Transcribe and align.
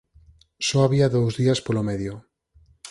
Só 0.67 0.77
había 0.83 1.13
dous 1.15 1.33
días 1.41 1.59
polo 1.65 1.85
medio! 1.89 2.13